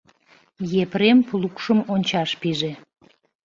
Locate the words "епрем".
0.83-1.17